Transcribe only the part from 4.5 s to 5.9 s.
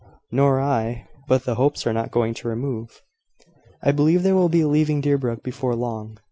leaving Deerbrook before